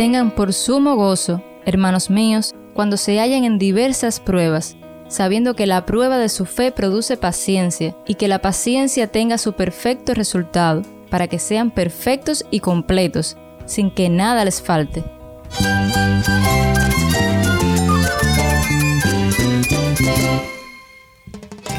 [0.00, 5.84] Tengan por sumo gozo, hermanos míos, cuando se hallen en diversas pruebas, sabiendo que la
[5.84, 11.28] prueba de su fe produce paciencia, y que la paciencia tenga su perfecto resultado, para
[11.28, 13.36] que sean perfectos y completos,
[13.66, 15.04] sin que nada les falte.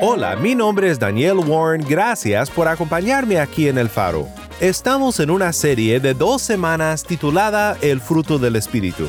[0.00, 1.84] Hola, mi nombre es Daniel Warren.
[1.84, 4.28] Gracias por acompañarme aquí en El Faro.
[4.60, 9.08] Estamos en una serie de dos semanas titulada El fruto del Espíritu.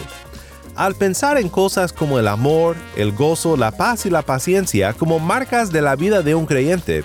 [0.75, 5.19] Al pensar en cosas como el amor, el gozo, la paz y la paciencia como
[5.19, 7.03] marcas de la vida de un creyente,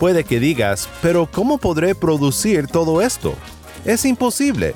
[0.00, 3.34] puede que digas, pero ¿cómo podré producir todo esto?
[3.84, 4.74] Es imposible.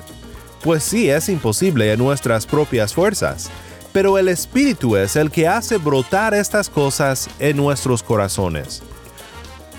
[0.63, 3.51] Pues sí, es imposible en nuestras propias fuerzas
[3.95, 8.83] pero el Espíritu es el que hace brotar estas cosas en nuestros corazones.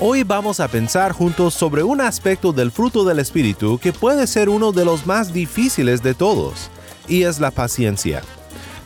[0.00, 4.48] Hoy vamos a pensar juntos sobre un aspecto del fruto del Espíritu que puede ser
[4.48, 6.70] uno de los más difíciles de todos,
[7.06, 8.22] y es la paciencia.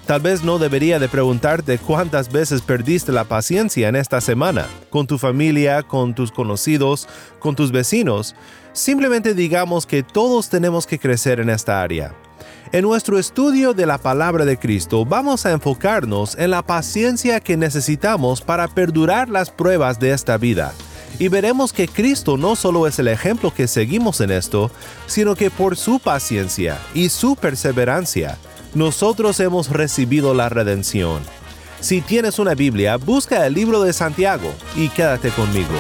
[0.05, 5.07] Tal vez no debería de preguntarte cuántas veces perdiste la paciencia en esta semana, con
[5.07, 7.07] tu familia, con tus conocidos,
[7.39, 8.35] con tus vecinos.
[8.73, 12.17] Simplemente digamos que todos tenemos que crecer en esta área.
[12.73, 17.57] En nuestro estudio de la palabra de Cristo vamos a enfocarnos en la paciencia que
[17.57, 20.73] necesitamos para perdurar las pruebas de esta vida.
[21.19, 24.71] Y veremos que Cristo no solo es el ejemplo que seguimos en esto,
[25.09, 28.39] sino que por su paciencia y su perseverancia,
[28.73, 31.23] nosotros hemos recibido la redención.
[31.81, 35.75] Si tienes una Biblia, busca el libro de Santiago y quédate conmigo.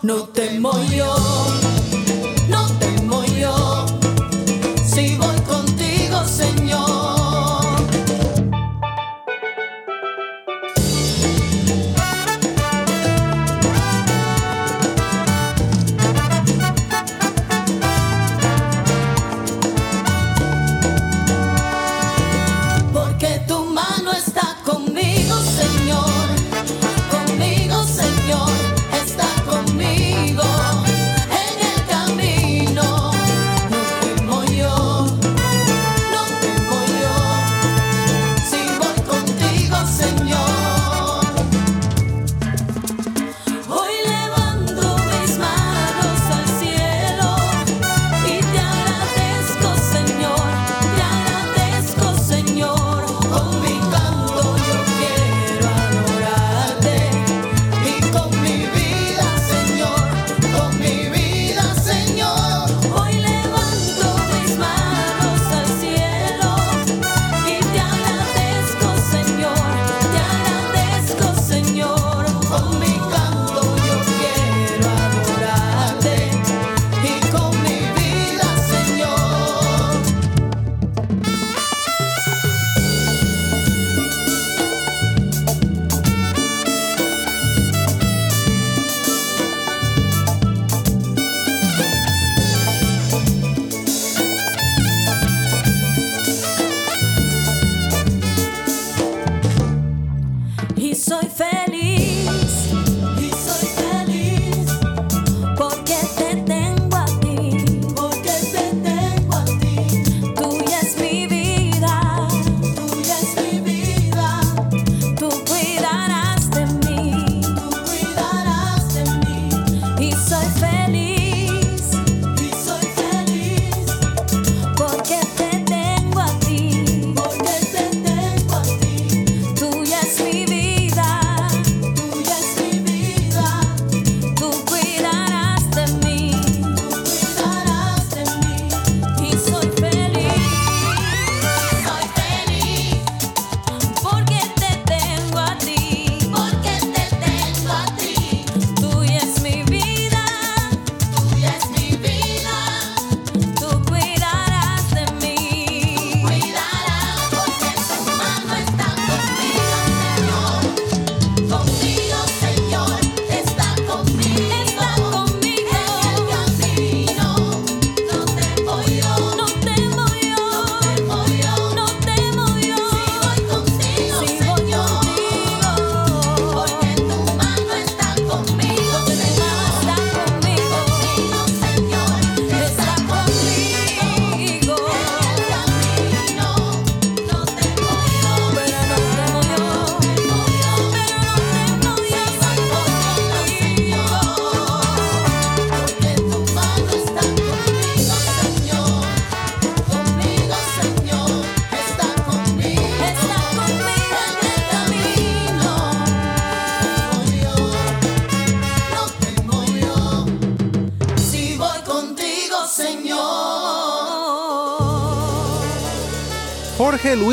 [0.00, 1.12] No temo yo,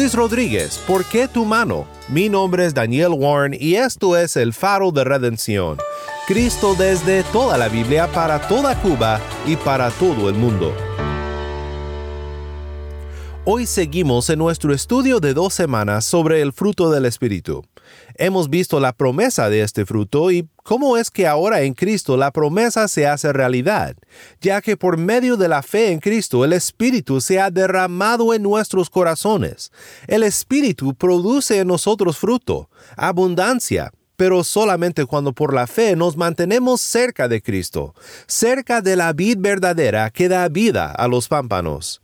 [0.05, 1.87] Luis Rodríguez, ¿por qué tu mano?
[2.09, 5.79] Mi nombre es Daniel Warren y esto es el faro de redención.
[6.27, 10.75] Cristo desde toda la Biblia para toda Cuba y para todo el mundo.
[13.45, 17.65] Hoy seguimos en nuestro estudio de dos semanas sobre el fruto del Espíritu.
[18.15, 22.31] Hemos visto la promesa de este fruto y cómo es que ahora en Cristo la
[22.31, 23.95] promesa se hace realidad,
[24.41, 28.43] ya que por medio de la fe en Cristo el Espíritu se ha derramado en
[28.43, 29.71] nuestros corazones.
[30.07, 36.81] El Espíritu produce en nosotros fruto, abundancia, pero solamente cuando por la fe nos mantenemos
[36.81, 37.93] cerca de Cristo,
[38.27, 42.01] cerca de la vid verdadera que da vida a los pámpanos.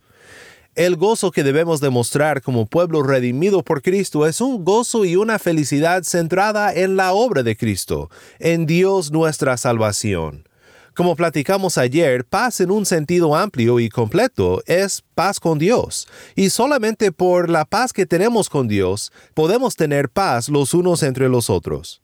[0.74, 5.38] El gozo que debemos demostrar como pueblo redimido por Cristo es un gozo y una
[5.38, 8.08] felicidad centrada en la obra de Cristo,
[8.38, 10.48] en Dios nuestra salvación.
[10.94, 16.48] Como platicamos ayer, paz en un sentido amplio y completo es paz con Dios, y
[16.48, 21.50] solamente por la paz que tenemos con Dios podemos tener paz los unos entre los
[21.50, 22.00] otros.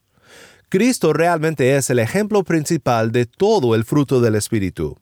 [0.68, 4.98] Cristo realmente es el ejemplo principal de todo el fruto del Espíritu.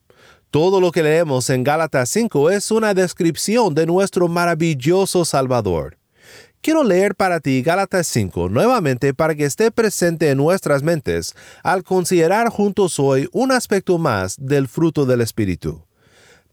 [0.51, 5.99] Todo lo que leemos en Gálatas 5 es una descripción de nuestro maravilloso Salvador.
[6.61, 11.83] Quiero leer para ti Gálatas 5 nuevamente para que esté presente en nuestras mentes al
[11.83, 15.85] considerar juntos hoy un aspecto más del fruto del Espíritu.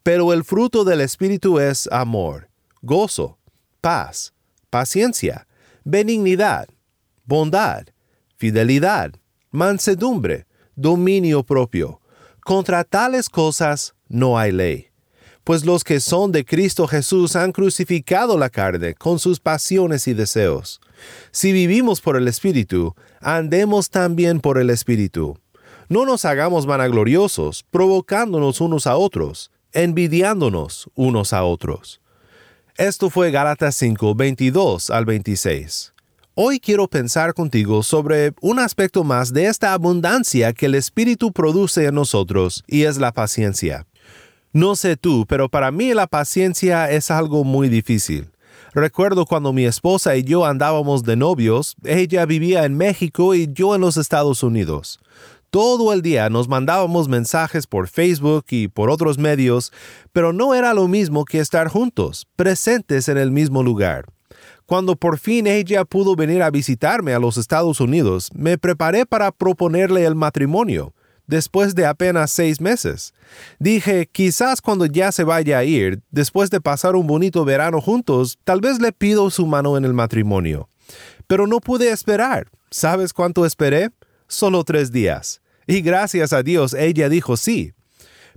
[0.01, 2.49] Pero el fruto del Espíritu es amor,
[2.81, 3.37] gozo,
[3.79, 4.33] paz,
[4.69, 5.47] paciencia,
[5.83, 6.67] benignidad,
[7.25, 7.85] bondad,
[8.35, 9.13] fidelidad,
[9.51, 12.01] mansedumbre, dominio propio
[12.43, 14.87] contra tales cosas no hay ley.
[15.43, 20.13] Pues los que son de Cristo Jesús han crucificado la carne con sus pasiones y
[20.13, 20.79] deseos.
[21.31, 25.37] Si vivimos por el Espíritu, andemos también por el Espíritu.
[25.89, 31.99] No nos hagamos vanagloriosos, provocándonos unos a otros, envidiándonos unos a otros.
[32.77, 35.92] Esto fue Gálatas 5, 22 al 26.
[36.35, 41.85] Hoy quiero pensar contigo sobre un aspecto más de esta abundancia que el Espíritu produce
[41.85, 43.85] en nosotros y es la paciencia.
[44.51, 48.31] No sé tú, pero para mí la paciencia es algo muy difícil.
[48.73, 53.75] Recuerdo cuando mi esposa y yo andábamos de novios, ella vivía en México y yo
[53.75, 54.99] en los Estados Unidos.
[55.51, 59.71] Todo el día nos mandábamos mensajes por Facebook y por otros medios,
[60.11, 64.12] pero no era lo mismo que estar juntos, presentes en el mismo lugar.
[64.73, 69.31] Cuando por fin ella pudo venir a visitarme a los Estados Unidos, me preparé para
[69.31, 70.95] proponerle el matrimonio,
[71.27, 73.13] después de apenas seis meses.
[73.59, 78.39] Dije, quizás cuando ya se vaya a ir, después de pasar un bonito verano juntos,
[78.43, 80.69] tal vez le pido su mano en el matrimonio.
[81.27, 82.47] Pero no pude esperar.
[82.71, 83.91] ¿Sabes cuánto esperé?
[84.27, 85.43] Solo tres días.
[85.67, 87.73] Y gracias a Dios ella dijo sí.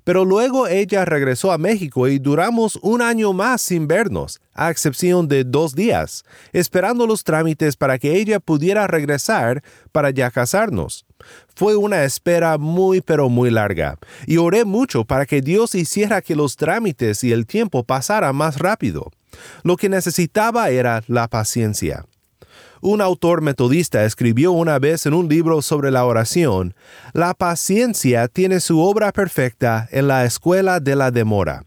[0.06, 5.26] Pero luego ella regresó a México y duramos un año más sin vernos, a excepción
[5.26, 11.06] de dos días, esperando los trámites para que ella pudiera regresar para ya casarnos.
[11.56, 13.98] Fue una espera muy pero muy larga,
[14.28, 18.60] y oré mucho para que Dios hiciera que los trámites y el tiempo pasara más
[18.60, 19.10] rápido.
[19.64, 22.06] Lo que necesitaba era la paciencia.
[22.88, 26.76] Un autor metodista escribió una vez en un libro sobre la oración,
[27.14, 31.64] La paciencia tiene su obra perfecta en la escuela de la demora.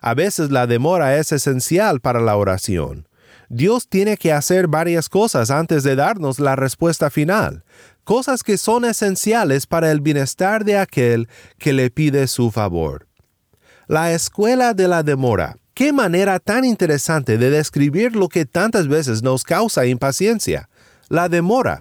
[0.00, 3.06] A veces la demora es esencial para la oración.
[3.50, 7.64] Dios tiene que hacer varias cosas antes de darnos la respuesta final,
[8.02, 13.08] cosas que son esenciales para el bienestar de aquel que le pide su favor.
[13.88, 19.22] La escuela de la demora Qué manera tan interesante de describir lo que tantas veces
[19.22, 20.68] nos causa impaciencia,
[21.08, 21.80] la demora.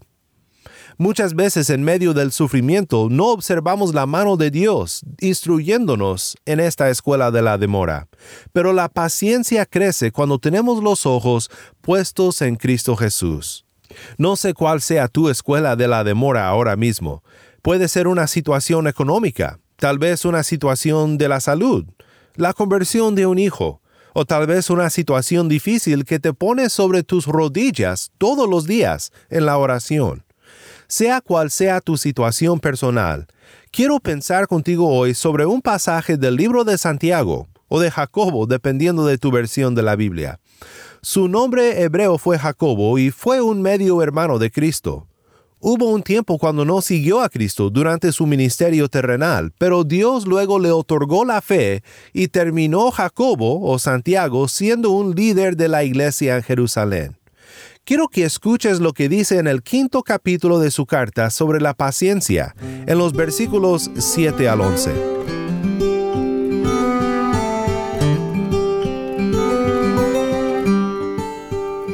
[0.98, 6.90] Muchas veces en medio del sufrimiento no observamos la mano de Dios instruyéndonos en esta
[6.90, 8.08] escuela de la demora,
[8.54, 11.50] pero la paciencia crece cuando tenemos los ojos
[11.82, 13.66] puestos en Cristo Jesús.
[14.18, 17.24] No sé cuál sea tu escuela de la demora ahora mismo.
[17.62, 21.86] Puede ser una situación económica, tal vez una situación de la salud,
[22.42, 23.82] la conversión de un hijo,
[24.14, 29.12] o tal vez una situación difícil que te pone sobre tus rodillas todos los días
[29.30, 30.26] en la oración.
[30.88, 33.28] Sea cual sea tu situación personal,
[33.70, 39.06] quiero pensar contigo hoy sobre un pasaje del libro de Santiago o de Jacobo, dependiendo
[39.06, 40.40] de tu versión de la Biblia.
[41.04, 45.08] Su nombre hebreo fue Jacobo y fue un medio hermano de Cristo.
[45.64, 50.58] Hubo un tiempo cuando no siguió a Cristo durante su ministerio terrenal, pero Dios luego
[50.58, 56.38] le otorgó la fe y terminó Jacobo o Santiago siendo un líder de la iglesia
[56.38, 57.18] en Jerusalén.
[57.84, 61.76] Quiero que escuches lo que dice en el quinto capítulo de su carta sobre la
[61.76, 62.56] paciencia,
[62.88, 64.92] en los versículos 7 al 11.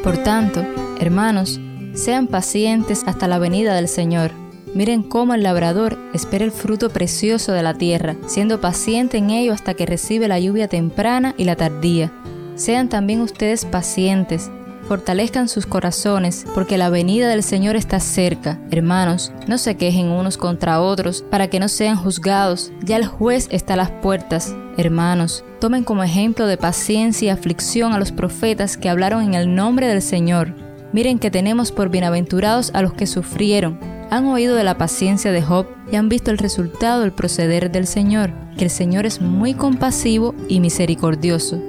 [0.02, 0.66] Por tanto,
[1.02, 1.60] hermanos,
[1.98, 4.32] sean pacientes hasta la venida del Señor.
[4.74, 9.54] Miren cómo el labrador espera el fruto precioso de la tierra, siendo paciente en ello
[9.54, 12.12] hasta que recibe la lluvia temprana y la tardía.
[12.56, 14.52] Sean también ustedes pacientes,
[14.88, 18.60] fortalezcan sus corazones, porque la venida del Señor está cerca.
[18.70, 22.72] Hermanos, no se quejen unos contra otros para que no sean juzgados.
[22.84, 24.56] Ya el juez está a las puertas.
[24.78, 29.56] Hermanos, tomen como ejemplo de paciencia y aflicción a los profetas que hablaron en el
[29.56, 30.67] nombre del Señor.
[30.94, 33.80] Miren que tenemos por bienaventurados a los que sufrieron.
[34.10, 37.88] Han oído de la paciencia de Job y han visto el resultado del proceder del
[37.88, 41.62] Señor, que el Señor es muy compasivo y misericordioso.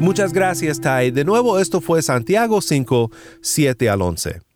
[0.00, 1.12] Muchas gracias, Tai.
[1.12, 3.10] De nuevo, esto fue Santiago 5,
[3.40, 4.49] 7 al 11.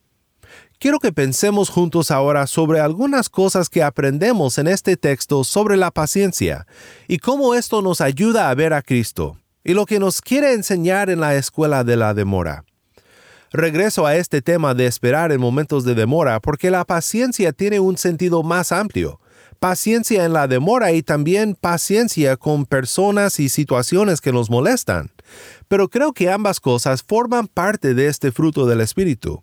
[0.85, 5.91] Quiero que pensemos juntos ahora sobre algunas cosas que aprendemos en este texto sobre la
[5.91, 6.67] paciencia
[7.09, 11.09] y cómo esto nos ayuda a ver a Cristo y lo que nos quiere enseñar
[11.09, 12.67] en la escuela de la demora.
[13.51, 17.97] Regreso a este tema de esperar en momentos de demora porque la paciencia tiene un
[17.97, 19.21] sentido más amplio
[19.65, 25.11] paciencia en la demora y también paciencia con personas y situaciones que nos molestan.
[25.69, 29.41] Pero creo que ambas cosas forman parte de este fruto del Espíritu.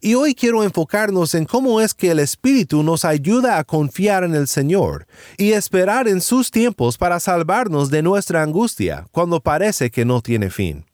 [0.00, 4.34] Y hoy quiero enfocarnos en cómo es que el Espíritu nos ayuda a confiar en
[4.34, 5.06] el Señor
[5.36, 10.50] y esperar en sus tiempos para salvarnos de nuestra angustia cuando parece que no tiene
[10.50, 10.84] fin.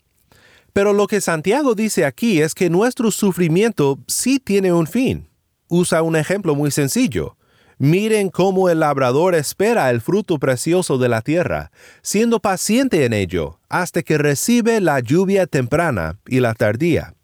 [0.73, 5.29] Pero lo que Santiago dice aquí es que nuestro sufrimiento sí tiene un fin.
[5.69, 7.37] Usa un ejemplo muy sencillo.
[7.79, 13.59] Miren cómo el labrador espera el fruto precioso de la tierra, siendo paciente en ello,
[13.69, 17.15] hasta que recibe la lluvia temprana y la tardía.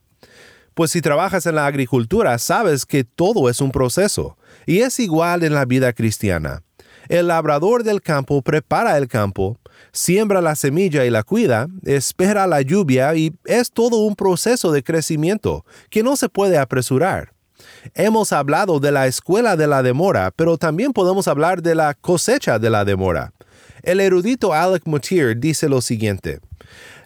[0.79, 5.43] Pues si trabajas en la agricultura, sabes que todo es un proceso, y es igual
[5.43, 6.63] en la vida cristiana.
[7.09, 9.59] El labrador del campo prepara el campo,
[9.91, 14.85] siembra la semilla y la cuida, espera la lluvia y es todo un proceso de
[14.85, 17.33] crecimiento que no se puede apresurar.
[17.95, 22.61] Hemos hablado de la escuela de la demora, pero también podemos hablar de la cosecha
[22.61, 23.33] de la demora.
[23.83, 26.39] El erudito Alec Mutier dice lo siguiente.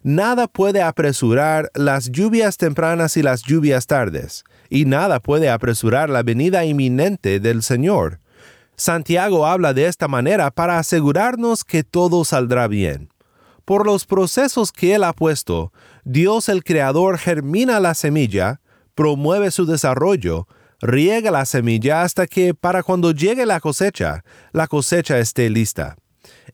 [0.05, 6.25] Nada puede apresurar las lluvias tempranas y las lluvias tardes, y nada puede apresurar la
[6.25, 8.19] venida inminente del Señor.
[8.75, 13.11] Santiago habla de esta manera para asegurarnos que todo saldrá bien.
[13.65, 18.61] Por los procesos que Él ha puesto, Dios el Creador germina la semilla,
[18.97, 20.49] promueve su desarrollo,
[20.81, 25.97] riega la semilla hasta que para cuando llegue la cosecha, la cosecha esté lista.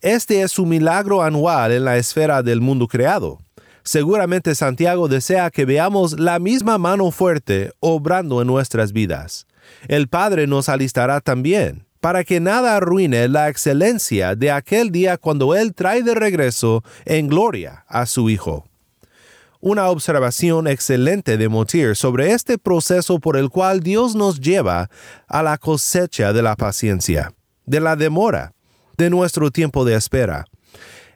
[0.00, 3.38] Este es su milagro anual en la esfera del mundo creado.
[3.82, 9.46] Seguramente Santiago desea que veamos la misma mano fuerte obrando en nuestras vidas.
[9.86, 15.54] El Padre nos alistará también, para que nada arruine la excelencia de aquel día cuando
[15.54, 18.68] Él trae de regreso en gloria a su Hijo
[19.60, 24.88] una observación excelente de Motir sobre este proceso por el cual Dios nos lleva
[25.26, 27.32] a la cosecha de la paciencia,
[27.66, 28.52] de la demora,
[28.98, 30.44] de nuestro tiempo de espera.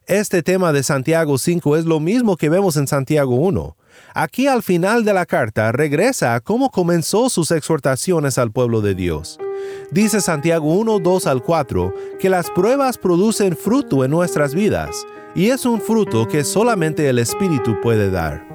[0.07, 3.77] Este tema de Santiago 5 es lo mismo que vemos en Santiago 1.
[4.15, 8.95] Aquí al final de la carta regresa a cómo comenzó sus exhortaciones al pueblo de
[8.95, 9.39] Dios.
[9.91, 15.51] Dice Santiago 1, 2 al 4 que las pruebas producen fruto en nuestras vidas y
[15.51, 18.47] es un fruto que solamente el Espíritu puede dar.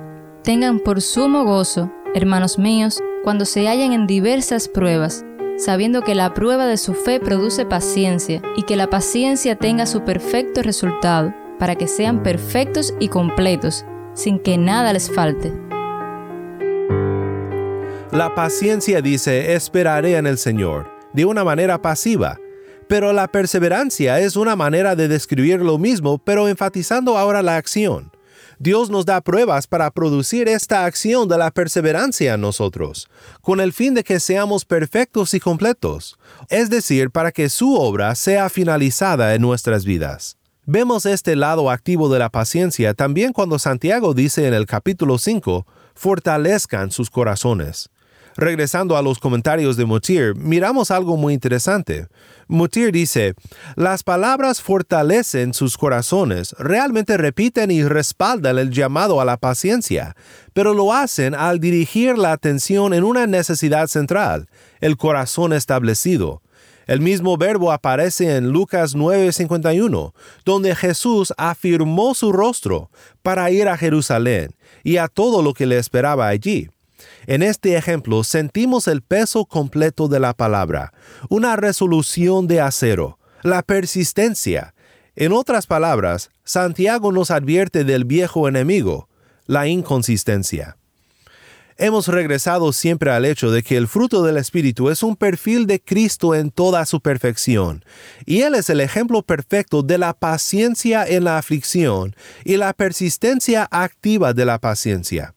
[0.43, 5.25] Tengan por sumo gozo, hermanos míos, cuando se hallen en diversas pruebas,
[5.57, 10.05] sabiendo que la prueba de su fe produce paciencia y que la paciencia tenga su
[10.05, 13.83] perfecto resultado, para que sean perfectos y completos,
[14.13, 15.51] sin que nada les falte.
[18.11, 22.39] La paciencia dice, esperaré en el Señor, de una manera pasiva,
[22.87, 28.11] pero la perseverancia es una manera de describir lo mismo, pero enfatizando ahora la acción.
[28.59, 33.07] Dios nos da pruebas para producir esta acción de la perseverancia en nosotros,
[33.41, 36.17] con el fin de que seamos perfectos y completos,
[36.49, 40.37] es decir, para que su obra sea finalizada en nuestras vidas.
[40.65, 45.67] Vemos este lado activo de la paciencia también cuando Santiago dice en el capítulo 5,
[45.93, 47.89] fortalezcan sus corazones.
[48.37, 52.05] Regresando a los comentarios de Motir, miramos algo muy interesante.
[52.47, 53.33] Motir dice,
[53.75, 60.15] las palabras fortalecen sus corazones, realmente repiten y respaldan el llamado a la paciencia,
[60.53, 64.47] pero lo hacen al dirigir la atención en una necesidad central,
[64.81, 66.43] el corazón establecido.
[66.85, 70.13] El mismo verbo aparece en Lucas 9:51,
[70.45, 72.91] donde Jesús afirmó su rostro
[73.23, 76.69] para ir a Jerusalén y a todo lo que le esperaba allí.
[77.25, 80.93] En este ejemplo sentimos el peso completo de la palabra,
[81.29, 84.73] una resolución de acero, la persistencia,
[85.19, 89.09] En otras palabras, Santiago nos advierte del viejo enemigo,
[89.47, 90.77] la inconsistencia.
[91.79, 95.79] Hemos regresado siempre al hecho de que el fruto del Espíritu es un perfil de
[95.79, 97.85] Cristo en toda su perfección,
[98.25, 103.67] y Él es el ejemplo perfecto de la paciencia en la aflicción y la persistencia
[103.69, 105.35] activa de la paciencia.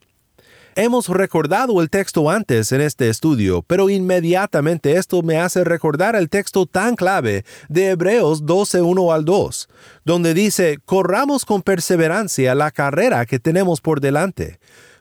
[0.82, 6.30] Hemos recordado el texto antes en este estudio, pero inmediatamente esto me hace recordar el
[6.30, 9.68] texto tan clave de Hebreos 12.1 al 2,
[10.06, 14.58] donde dice, corramos con perseverancia la carrera que tenemos por delante,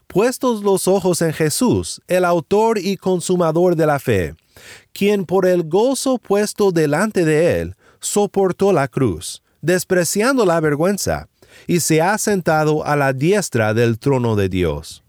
[0.08, 4.36] puestos los ojos en Jesús, el autor y consumador de la fe,
[4.92, 11.30] quien por el gozo puesto delante de él, soportó la cruz, despreciando la vergüenza,
[11.68, 15.06] y se ha sentado a la diestra del trono de Dios.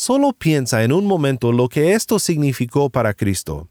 [0.00, 3.68] Solo piensa en un momento lo que esto significó para Cristo.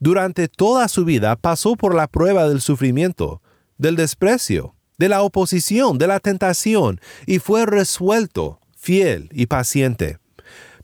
[0.00, 3.40] Durante toda su vida pasó por la prueba del sufrimiento,
[3.78, 10.18] del desprecio, de la oposición, de la tentación, y fue resuelto, fiel y paciente.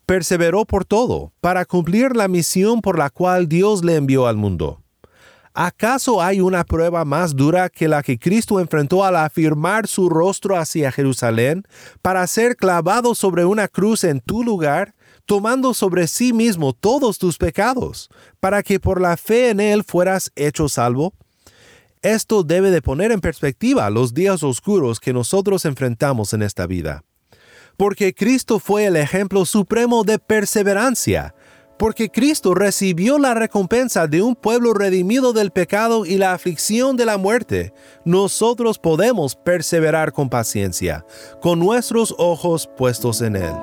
[0.06, 4.84] Perseveró por todo, para cumplir la misión por la cual Dios le envió al mundo.
[5.58, 10.54] ¿Acaso hay una prueba más dura que la que Cristo enfrentó al afirmar su rostro
[10.54, 11.62] hacia Jerusalén
[12.02, 17.38] para ser clavado sobre una cruz en tu lugar, tomando sobre sí mismo todos tus
[17.38, 21.14] pecados, para que por la fe en Él fueras hecho salvo?
[22.02, 27.02] Esto debe de poner en perspectiva los días oscuros que nosotros enfrentamos en esta vida.
[27.78, 31.34] Porque Cristo fue el ejemplo supremo de perseverancia,
[31.78, 37.06] porque Cristo recibió la recompensa de un pueblo redimido del pecado y la aflicción de
[37.06, 37.72] la muerte,
[38.04, 41.04] nosotros podemos perseverar con paciencia,
[41.40, 43.54] con nuestros ojos puestos en Él.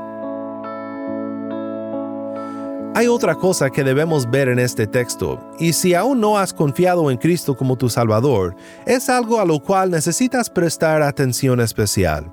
[2.95, 7.09] Hay otra cosa que debemos ver en este texto, y si aún no has confiado
[7.09, 12.31] en Cristo como tu Salvador, es algo a lo cual necesitas prestar atención especial.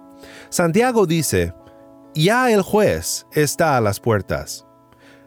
[0.51, 1.55] Santiago dice,
[2.15, 4.67] ya el juez está a las puertas.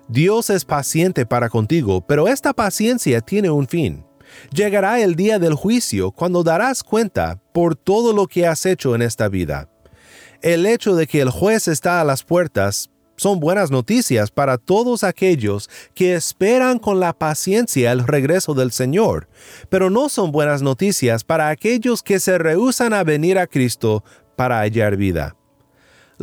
[0.08, 4.06] Dios es paciente para contigo, pero esta paciencia tiene un fin.
[4.54, 9.02] Llegará el día del juicio cuando darás cuenta por todo lo que has hecho en
[9.02, 9.70] esta vida.
[10.42, 15.04] El hecho de que el juez está a las puertas son buenas noticias para todos
[15.04, 19.30] aquellos que esperan con la paciencia el regreso del Señor,
[19.70, 24.04] pero no son buenas noticias para aquellos que se rehúsan a venir a Cristo
[24.36, 25.36] para hallar vida.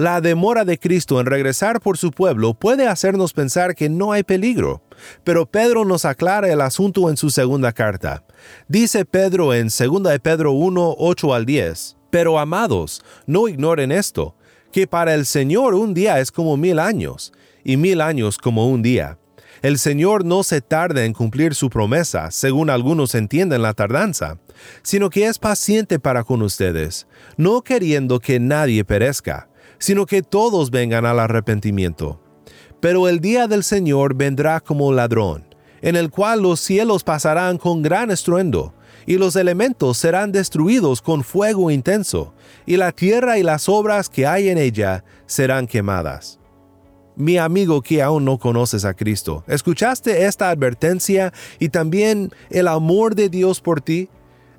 [0.00, 4.22] La demora de Cristo en regresar por su pueblo puede hacernos pensar que no hay
[4.22, 4.80] peligro,
[5.24, 8.24] pero Pedro nos aclara el asunto en su segunda carta.
[8.66, 14.34] Dice Pedro en 2 de Pedro 1, 8 al 10, Pero amados, no ignoren esto,
[14.72, 18.80] que para el Señor un día es como mil años, y mil años como un
[18.80, 19.18] día.
[19.60, 24.38] El Señor no se tarda en cumplir su promesa, según algunos entienden la tardanza,
[24.82, 29.49] sino que es paciente para con ustedes, no queriendo que nadie perezca
[29.80, 32.20] sino que todos vengan al arrepentimiento.
[32.78, 35.44] Pero el día del Señor vendrá como ladrón,
[35.82, 38.74] en el cual los cielos pasarán con gran estruendo,
[39.06, 42.34] y los elementos serán destruidos con fuego intenso,
[42.66, 46.38] y la tierra y las obras que hay en ella serán quemadas.
[47.16, 53.14] Mi amigo que aún no conoces a Cristo, ¿escuchaste esta advertencia y también el amor
[53.14, 54.08] de Dios por ti?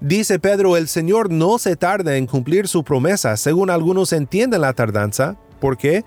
[0.01, 4.73] Dice Pedro, el Señor no se tarda en cumplir su promesa, según algunos entienden la
[4.73, 5.35] tardanza.
[5.59, 6.03] ¿Por qué?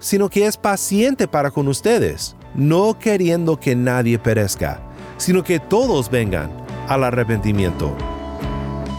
[0.00, 4.82] Sino que es paciente para con ustedes, no queriendo que nadie perezca,
[5.16, 6.50] sino que todos vengan
[6.88, 7.96] al arrepentimiento.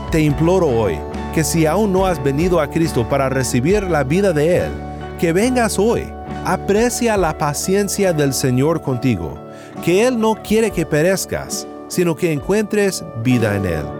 [0.09, 0.97] Te imploro hoy
[1.35, 4.71] que si aún no has venido a Cristo para recibir la vida de Él,
[5.19, 6.11] que vengas hoy.
[6.43, 9.37] Aprecia la paciencia del Señor contigo,
[9.85, 13.98] que Él no quiere que perezcas, sino que encuentres vida en Él.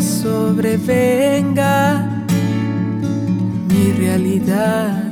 [0.00, 2.04] sobrevenga,
[3.68, 5.08] mi realidad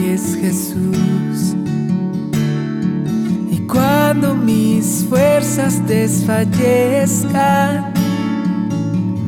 [0.00, 1.54] es Jesús.
[3.50, 7.92] Y cuando mis fuerzas desfallezcan,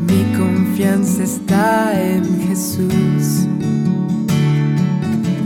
[0.09, 3.46] mi confianza está en Jesús.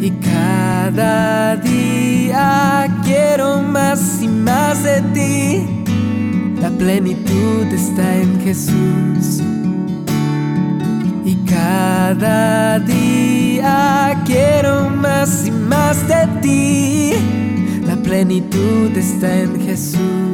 [0.01, 5.75] Y cada día quiero más y más de ti.
[6.65, 9.34] La plenitud está en Jesús.
[11.25, 17.13] Y cada día quiero más y más de ti.
[17.87, 20.34] La plenitud está en Jesús.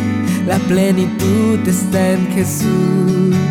[0.51, 3.50] La plenitud está en Jesús.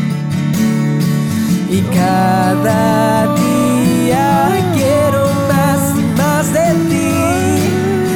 [1.73, 7.13] Y cada día quiero más y más de ti.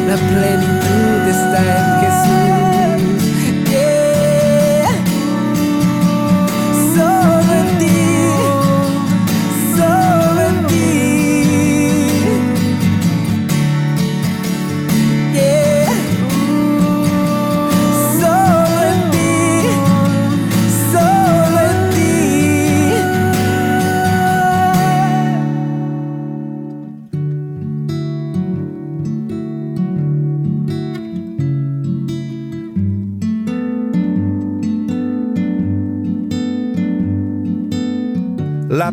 [0.09, 1.94] La plenitud está en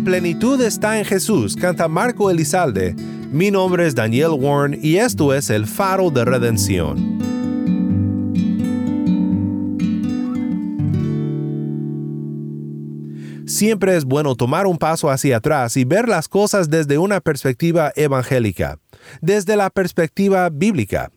[0.02, 2.94] plenitud está en Jesús, canta Marco Elizalde.
[3.30, 7.18] Mi nombre es Daniel Warren y esto es el faro de redención.
[13.46, 17.92] Siempre es bueno tomar un paso hacia atrás y ver las cosas desde una perspectiva
[17.94, 18.78] evangélica,
[19.20, 21.12] desde la perspectiva bíblica.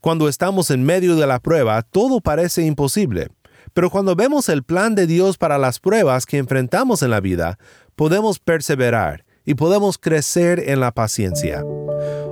[0.00, 3.28] Cuando estamos en medio de la prueba, todo parece imposible.
[3.72, 7.58] Pero cuando vemos el plan de Dios para las pruebas que enfrentamos en la vida,
[8.00, 11.62] podemos perseverar y podemos crecer en la paciencia.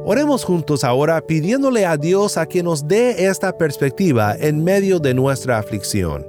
[0.07, 5.13] Oremos juntos ahora pidiéndole a Dios a que nos dé esta perspectiva en medio de
[5.13, 6.27] nuestra aflicción.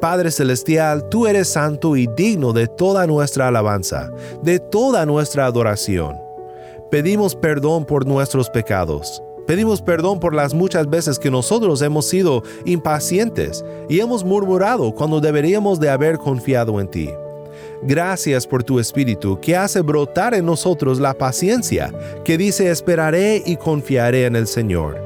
[0.00, 4.12] Padre Celestial, tú eres santo y digno de toda nuestra alabanza,
[4.44, 6.16] de toda nuestra adoración.
[6.88, 9.20] Pedimos perdón por nuestros pecados.
[9.44, 15.20] Pedimos perdón por las muchas veces que nosotros hemos sido impacientes y hemos murmurado cuando
[15.20, 17.10] deberíamos de haber confiado en ti.
[17.84, 21.92] Gracias por tu Espíritu que hace brotar en nosotros la paciencia
[22.24, 25.00] que dice esperaré y confiaré en el Señor.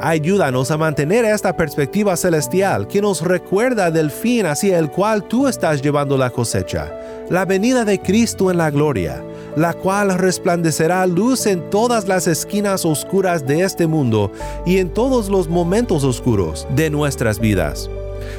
[0.00, 5.48] Ayúdanos a mantener esta perspectiva celestial que nos recuerda del fin hacia el cual tú
[5.48, 6.92] estás llevando la cosecha,
[7.30, 9.24] la venida de Cristo en la gloria,
[9.56, 14.30] la cual resplandecerá luz en todas las esquinas oscuras de este mundo
[14.66, 17.90] y en todos los momentos oscuros de nuestras vidas.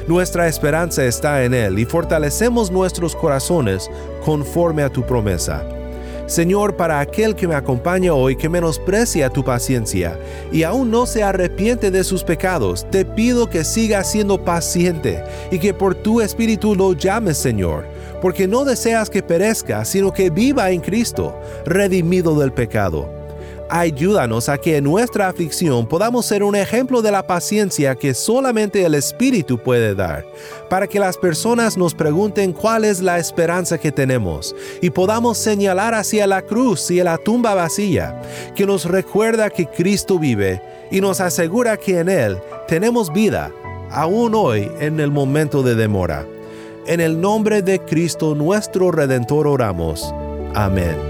[0.06, 3.90] Nuestra esperanza está en Él y fortalecemos nuestros corazones
[4.24, 5.64] conforme a tu promesa.
[6.26, 10.16] Señor, para aquel que me acompaña hoy que menosprecia tu paciencia
[10.52, 15.58] y aún no se arrepiente de sus pecados, te pido que siga siendo paciente y
[15.58, 17.84] que por tu espíritu lo llames, Señor,
[18.22, 21.34] porque no deseas que perezca, sino que viva en Cristo,
[21.66, 23.19] redimido del pecado
[23.70, 28.84] ayúdanos a que en nuestra aflicción podamos ser un ejemplo de la paciencia que solamente
[28.84, 30.26] el Espíritu puede dar,
[30.68, 35.94] para que las personas nos pregunten cuál es la esperanza que tenemos y podamos señalar
[35.94, 38.20] hacia la cruz y la tumba vacía,
[38.54, 43.52] que nos recuerda que Cristo vive y nos asegura que en Él tenemos vida,
[43.90, 46.26] aún hoy en el momento de demora.
[46.86, 50.12] En el nombre de Cristo nuestro Redentor oramos.
[50.54, 51.09] Amén.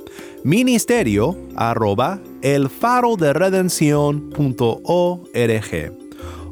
[0.43, 2.19] ministerio arroba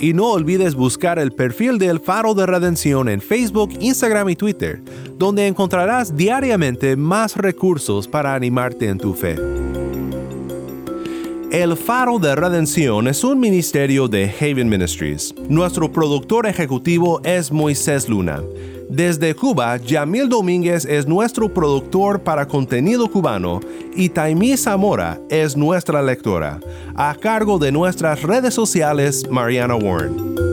[0.00, 4.80] Y no olvides buscar el perfil del Faro de Redención en Facebook, Instagram y Twitter,
[5.18, 9.36] donde encontrarás diariamente más recursos para animarte en tu fe.
[11.52, 15.34] El Faro de Redención es un ministerio de Haven Ministries.
[15.48, 18.40] Nuestro productor ejecutivo es Moisés Luna.
[18.90, 23.60] Desde Cuba, Yamil Domínguez es nuestro productor para contenido cubano
[23.94, 26.58] y Taimí Zamora es nuestra lectora,
[26.96, 30.49] a cargo de nuestras redes sociales Mariana Warren.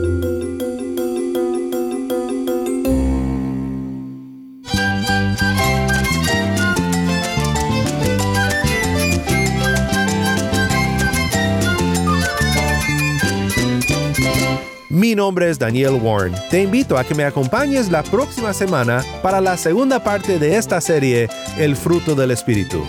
[15.28, 16.34] Nombre es Daniel Warren.
[16.48, 20.80] Te invito a que me acompañes la próxima semana para la segunda parte de esta
[20.80, 22.82] serie, El fruto del Espíritu.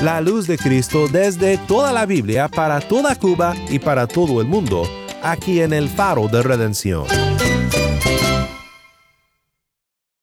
[0.00, 4.48] La luz de Cristo desde toda la Biblia para toda Cuba y para todo el
[4.48, 4.82] mundo,
[5.22, 7.23] aquí en el faro de redención.